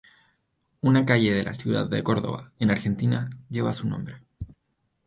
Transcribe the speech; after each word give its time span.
Una 0.81 1.05
calle 1.05 1.31
de 1.31 1.43
la 1.43 1.53
ciudad 1.53 1.87
de 1.87 2.01
Córdoba, 2.03 2.51
en 2.57 2.71
Argentina, 2.71 3.29
lleva 3.51 3.71
su 3.71 3.87
nombre. 3.87 4.15